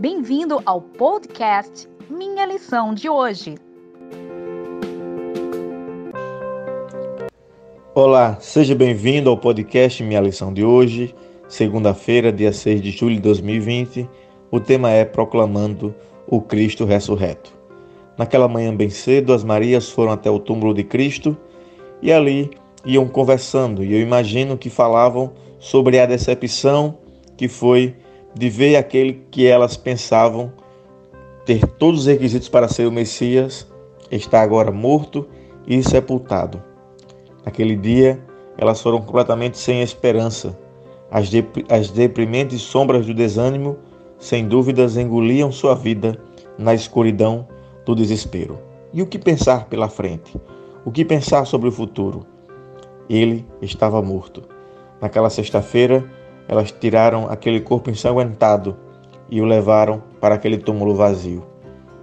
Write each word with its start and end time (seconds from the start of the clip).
Bem-vindo 0.00 0.62
ao 0.64 0.80
podcast 0.80 1.88
Minha 2.08 2.46
Lição 2.46 2.94
de 2.94 3.08
Hoje. 3.08 3.56
Olá, 7.96 8.38
seja 8.40 8.76
bem-vindo 8.76 9.28
ao 9.28 9.36
podcast 9.36 10.00
Minha 10.04 10.20
Lição 10.20 10.54
de 10.54 10.64
Hoje, 10.64 11.12
segunda-feira, 11.48 12.30
dia 12.30 12.52
6 12.52 12.80
de 12.80 12.92
julho 12.92 13.16
de 13.16 13.22
2020. 13.22 14.08
O 14.52 14.60
tema 14.60 14.88
é 14.88 15.04
Proclamando 15.04 15.92
o 16.28 16.40
Cristo 16.40 16.84
Ressurreto. 16.84 17.52
Naquela 18.16 18.46
manhã 18.46 18.72
bem 18.72 18.90
cedo, 18.90 19.32
as 19.32 19.42
Marias 19.42 19.90
foram 19.90 20.12
até 20.12 20.30
o 20.30 20.38
túmulo 20.38 20.72
de 20.72 20.84
Cristo 20.84 21.36
e 22.00 22.12
ali 22.12 22.50
iam 22.84 23.08
conversando, 23.08 23.82
e 23.82 23.92
eu 23.92 24.00
imagino 24.00 24.56
que 24.56 24.70
falavam 24.70 25.32
sobre 25.58 25.98
a 25.98 26.06
decepção 26.06 26.98
que 27.36 27.48
foi 27.48 27.96
de 28.38 28.48
ver 28.48 28.76
aquele 28.76 29.24
que 29.32 29.48
elas 29.48 29.76
pensavam 29.76 30.52
ter 31.44 31.66
todos 31.66 32.02
os 32.02 32.06
requisitos 32.06 32.48
para 32.48 32.68
ser 32.68 32.86
o 32.86 32.92
Messias, 32.92 33.66
está 34.12 34.42
agora 34.42 34.70
morto 34.70 35.26
e 35.66 35.82
sepultado. 35.82 36.62
Naquele 37.44 37.74
dia, 37.74 38.22
elas 38.56 38.80
foram 38.80 39.00
completamente 39.00 39.58
sem 39.58 39.82
esperança. 39.82 40.56
As, 41.10 41.28
as 41.68 41.90
deprimentes 41.90 42.60
sombras 42.60 43.06
do 43.06 43.12
desânimo, 43.12 43.76
sem 44.20 44.46
dúvidas, 44.46 44.96
engoliam 44.96 45.50
sua 45.50 45.74
vida 45.74 46.16
na 46.56 46.74
escuridão 46.74 47.48
do 47.84 47.92
desespero. 47.92 48.56
E 48.92 49.02
o 49.02 49.06
que 49.06 49.18
pensar 49.18 49.66
pela 49.66 49.88
frente? 49.88 50.36
O 50.84 50.92
que 50.92 51.04
pensar 51.04 51.44
sobre 51.44 51.70
o 51.70 51.72
futuro? 51.72 52.24
Ele 53.10 53.44
estava 53.60 54.00
morto. 54.00 54.44
Naquela 55.00 55.28
sexta-feira, 55.28 56.08
elas 56.48 56.72
tiraram 56.72 57.28
aquele 57.28 57.60
corpo 57.60 57.90
ensanguentado 57.90 58.74
e 59.30 59.42
o 59.42 59.44
levaram 59.44 60.02
para 60.18 60.34
aquele 60.34 60.56
túmulo 60.56 60.94
vazio. 60.94 61.44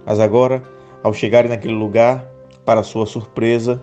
Mas 0.06 0.20
agora, 0.20 0.62
ao 1.02 1.12
chegarem 1.12 1.50
naquele 1.50 1.74
lugar, 1.74 2.24
para 2.64 2.84
sua 2.84 3.06
surpresa, 3.06 3.82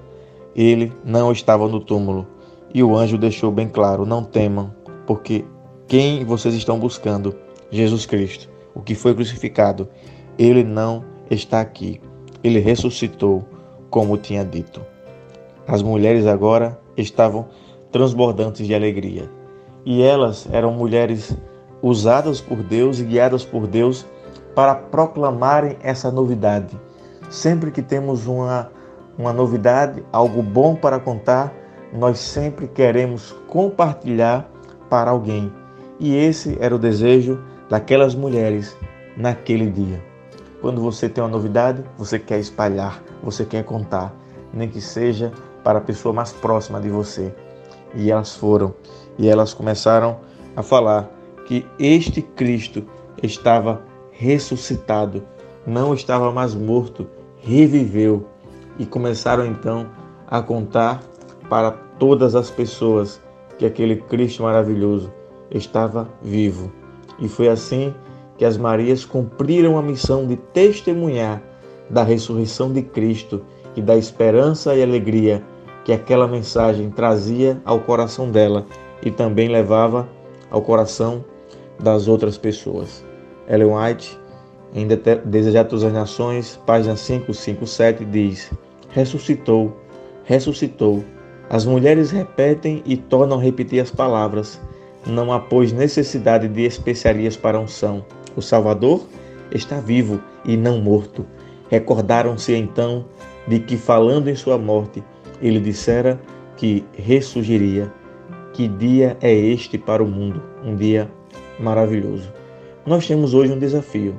ele 0.55 0.93
não 1.03 1.31
estava 1.31 1.67
no 1.67 1.81
túmulo. 1.81 2.25
E 2.73 2.81
o 2.81 2.95
anjo 2.95 3.17
deixou 3.17 3.51
bem 3.51 3.67
claro: 3.67 4.05
não 4.05 4.23
temam, 4.23 4.73
porque 5.05 5.43
quem 5.85 6.23
vocês 6.23 6.55
estão 6.55 6.79
buscando, 6.79 7.35
Jesus 7.69 8.05
Cristo, 8.05 8.49
o 8.73 8.81
que 8.81 8.95
foi 8.95 9.13
crucificado, 9.13 9.89
ele 10.39 10.63
não 10.63 11.03
está 11.29 11.59
aqui. 11.59 12.01
Ele 12.41 12.59
ressuscitou, 12.59 13.43
como 13.89 14.17
tinha 14.17 14.43
dito. 14.43 14.81
As 15.67 15.81
mulheres 15.81 16.25
agora 16.25 16.79
estavam 16.97 17.47
transbordantes 17.91 18.65
de 18.65 18.73
alegria 18.73 19.29
e 19.85 20.01
elas 20.01 20.47
eram 20.51 20.71
mulheres 20.71 21.35
usadas 21.81 22.39
por 22.39 22.57
Deus 22.63 22.99
e 22.99 23.03
guiadas 23.03 23.43
por 23.43 23.67
Deus 23.67 24.05
para 24.55 24.75
proclamarem 24.75 25.77
essa 25.81 26.11
novidade. 26.11 26.79
Sempre 27.29 27.71
que 27.71 27.81
temos 27.81 28.27
uma, 28.27 28.71
uma 29.17 29.33
novidade, 29.33 30.03
algo 30.11 30.41
bom 30.41 30.75
para 30.75 30.99
contar, 30.99 31.53
nós 31.91 32.19
sempre 32.19 32.67
queremos 32.67 33.31
compartilhar 33.47 34.49
para 34.89 35.11
alguém. 35.11 35.51
E 35.99 36.15
esse 36.15 36.57
era 36.59 36.75
o 36.75 36.79
desejo 36.79 37.39
daquelas 37.69 38.15
mulheres 38.15 38.75
naquele 39.17 39.69
dia. 39.69 40.01
Quando 40.61 40.81
você 40.81 41.09
tem 41.09 41.23
uma 41.23 41.29
novidade, 41.29 41.83
você 41.97 42.17
quer 42.17 42.39
espalhar, 42.39 43.03
você 43.21 43.43
quer 43.43 43.63
contar, 43.63 44.13
nem 44.53 44.69
que 44.69 44.79
seja 44.79 45.31
para 45.63 45.79
a 45.79 45.81
pessoa 45.81 46.13
mais 46.13 46.31
próxima 46.31 46.79
de 46.79 46.89
você. 46.89 47.33
E 47.95 48.11
elas 48.11 48.35
foram 48.35 48.73
e 49.17 49.27
elas 49.29 49.53
começaram 49.53 50.17
a 50.55 50.63
falar 50.63 51.09
que 51.45 51.65
este 51.77 52.21
Cristo 52.21 52.83
estava 53.21 53.81
ressuscitado, 54.11 55.23
não 55.65 55.93
estava 55.93 56.31
mais 56.31 56.55
morto, 56.55 57.07
reviveu. 57.37 58.27
E 58.79 58.85
começaram 58.85 59.45
então 59.45 59.87
a 60.27 60.41
contar 60.41 61.03
para 61.47 61.71
todas 61.71 62.33
as 62.33 62.49
pessoas 62.49 63.21
que 63.57 63.65
aquele 63.65 63.97
Cristo 63.97 64.43
maravilhoso 64.43 65.13
estava 65.51 66.09
vivo. 66.21 66.71
E 67.19 67.27
foi 67.27 67.49
assim 67.49 67.93
que 68.37 68.43
as 68.43 68.57
Marias 68.57 69.05
cumpriram 69.05 69.77
a 69.77 69.81
missão 69.81 70.25
de 70.25 70.35
testemunhar 70.35 71.41
da 71.89 72.03
ressurreição 72.03 72.73
de 72.73 72.81
Cristo 72.81 73.41
e 73.75 73.81
da 73.81 73.95
esperança 73.95 74.75
e 74.75 74.81
alegria 74.81 75.43
que 75.83 75.91
aquela 75.91 76.27
mensagem 76.27 76.89
trazia 76.89 77.61
ao 77.65 77.79
coração 77.79 78.29
dela 78.29 78.65
e 79.01 79.11
também 79.11 79.49
levava 79.49 80.07
ao 80.49 80.61
coração 80.61 81.23
das 81.79 82.07
outras 82.07 82.37
pessoas. 82.37 83.03
Ellen 83.47 83.73
White, 83.73 84.17
em 84.73 84.87
Desejados 85.25 85.81
das 85.81 85.93
Nações, 85.93 86.59
página 86.65 86.95
557, 86.95 88.05
diz: 88.05 88.51
Ressuscitou, 88.89 89.75
ressuscitou. 90.23 91.03
As 91.49 91.65
mulheres 91.65 92.09
repetem 92.09 92.81
e 92.85 92.95
tornam 92.95 93.37
a 93.37 93.41
repetir 93.41 93.81
as 93.81 93.91
palavras. 93.91 94.59
Não 95.05 95.33
há, 95.33 95.39
pois, 95.39 95.73
necessidade 95.73 96.47
de 96.47 96.63
especiarias 96.63 97.35
para 97.35 97.59
unção. 97.59 98.05
O 98.35 98.41
Salvador 98.41 99.05
está 99.51 99.79
vivo 99.79 100.21
e 100.45 100.55
não 100.55 100.79
morto. 100.79 101.25
Recordaram-se 101.69 102.55
então 102.55 103.05
de 103.47 103.59
que, 103.59 103.75
falando 103.77 104.29
em 104.29 104.35
sua 104.35 104.57
morte, 104.57 105.03
ele 105.43 105.59
dissera 105.59 106.19
que 106.55 106.85
ressurgiria. 106.93 107.91
Que 108.53 108.67
dia 108.67 109.17
é 109.19 109.33
este 109.33 109.77
para 109.77 110.01
o 110.01 110.07
mundo? 110.07 110.41
Um 110.63 110.75
dia 110.75 111.11
maravilhoso. 111.59 112.31
Nós 112.85 113.05
temos 113.05 113.33
hoje 113.33 113.51
um 113.51 113.59
desafio: 113.59 114.17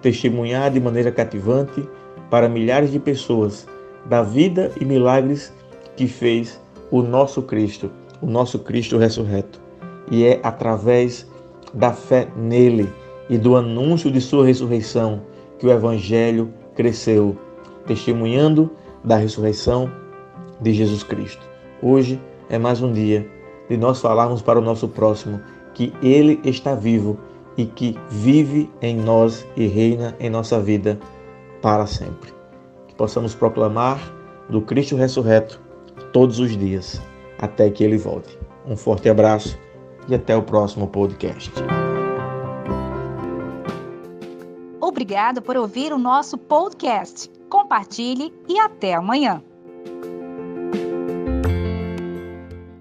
testemunhar 0.00 0.70
de 0.70 0.80
maneira 0.80 1.12
cativante 1.12 1.86
para 2.30 2.48
milhares 2.48 2.90
de 2.90 2.98
pessoas 2.98 3.66
da 4.06 4.22
vida 4.22 4.72
e 4.80 4.84
milagres 4.84 5.52
que 5.94 6.06
fez 6.06 6.60
o 6.90 7.02
nosso 7.02 7.42
Cristo, 7.42 7.90
o 8.22 8.26
nosso 8.26 8.58
Cristo 8.60 8.96
ressurreto. 8.96 9.60
E 10.10 10.24
é 10.24 10.40
através 10.42 11.28
da 11.74 11.92
fé 11.92 12.28
nele 12.36 12.88
e 13.28 13.36
do 13.36 13.56
anúncio 13.56 14.10
de 14.10 14.20
sua 14.20 14.46
ressurreição 14.46 15.22
que 15.58 15.66
o 15.66 15.70
evangelho 15.70 16.52
cresceu, 16.74 17.36
testemunhando 17.86 18.70
da 19.04 19.16
ressurreição 19.16 19.90
de 20.62 20.72
Jesus 20.72 21.02
Cristo. 21.02 21.46
Hoje 21.82 22.20
é 22.48 22.58
mais 22.58 22.80
um 22.80 22.92
dia 22.92 23.28
de 23.68 23.76
nós 23.76 24.00
falarmos 24.00 24.40
para 24.40 24.58
o 24.58 24.62
nosso 24.62 24.88
próximo 24.88 25.40
que 25.74 25.92
Ele 26.02 26.40
está 26.44 26.74
vivo 26.74 27.18
e 27.56 27.66
que 27.66 27.98
vive 28.08 28.70
em 28.80 28.96
nós 28.96 29.46
e 29.56 29.66
reina 29.66 30.16
em 30.20 30.30
nossa 30.30 30.60
vida 30.60 30.98
para 31.60 31.86
sempre. 31.86 32.32
Que 32.86 32.94
possamos 32.94 33.34
proclamar 33.34 33.98
do 34.48 34.60
Cristo 34.62 34.96
ressurreto 34.96 35.60
todos 36.12 36.38
os 36.38 36.56
dias, 36.56 37.00
até 37.38 37.70
que 37.70 37.82
Ele 37.82 37.98
volte. 37.98 38.38
Um 38.66 38.76
forte 38.76 39.08
abraço 39.08 39.58
e 40.08 40.14
até 40.14 40.36
o 40.36 40.42
próximo 40.42 40.86
podcast. 40.86 41.52
Obrigado 44.80 45.42
por 45.42 45.56
ouvir 45.56 45.92
o 45.92 45.98
nosso 45.98 46.38
podcast. 46.38 47.30
Compartilhe 47.48 48.32
e 48.48 48.58
até 48.58 48.94
amanhã. 48.94 49.42